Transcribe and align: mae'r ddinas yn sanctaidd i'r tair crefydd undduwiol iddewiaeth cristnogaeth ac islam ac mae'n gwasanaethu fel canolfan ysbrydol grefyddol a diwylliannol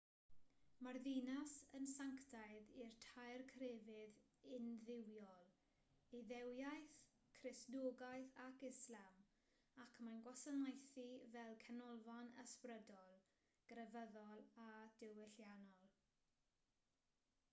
mae'r 0.85 0.97
ddinas 1.07 1.51
yn 1.79 1.83
sanctaidd 1.89 2.71
i'r 2.83 2.95
tair 3.05 3.43
crefydd 3.51 4.15
undduwiol 4.57 5.51
iddewiaeth 6.21 6.95
cristnogaeth 7.41 8.35
ac 8.47 8.65
islam 8.71 9.21
ac 9.85 10.01
mae'n 10.07 10.25
gwasanaethu 10.31 11.07
fel 11.37 11.55
canolfan 11.67 12.33
ysbrydol 12.47 13.15
grefyddol 13.75 14.45
a 14.67 14.69
diwylliannol 15.05 15.89